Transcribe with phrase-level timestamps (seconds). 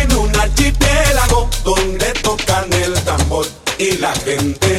[0.00, 3.46] en un archipiélago donde tocan el tambor
[3.78, 4.69] y la gente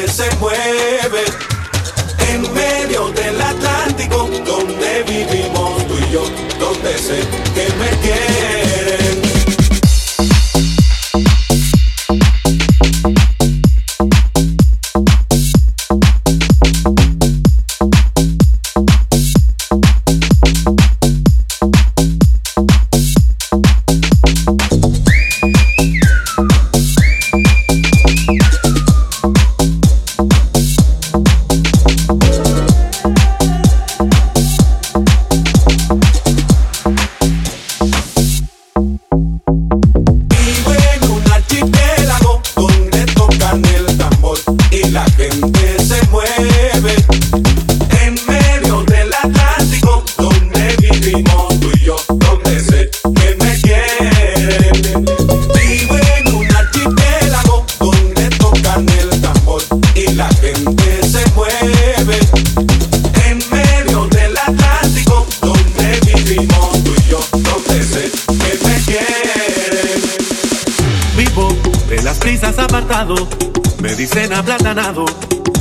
[73.81, 75.05] Me dicen aplatanado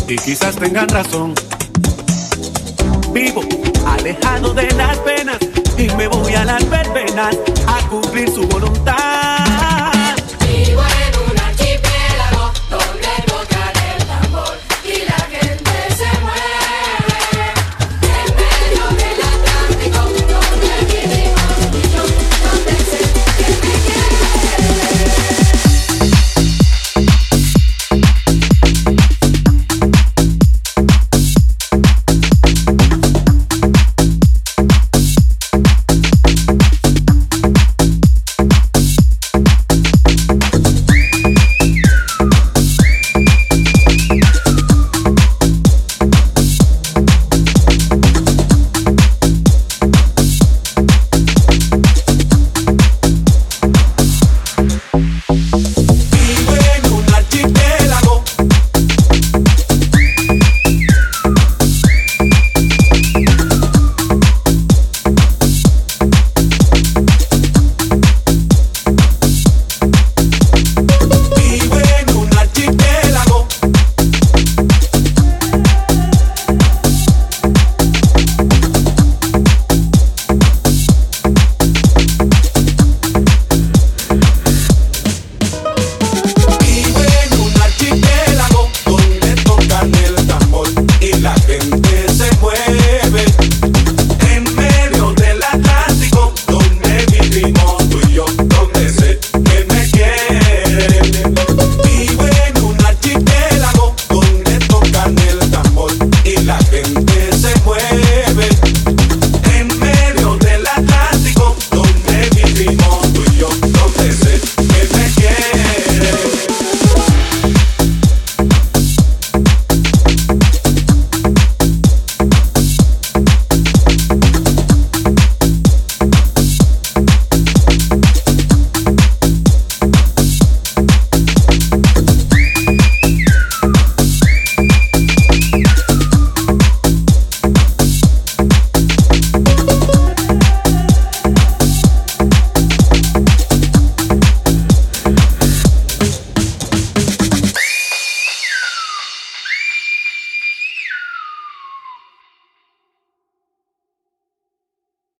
[0.06, 1.32] y quizás tengan razón.
[3.14, 3.40] Vivo
[3.86, 5.38] alejado de las penas
[5.78, 7.34] y me voy a las verbenas.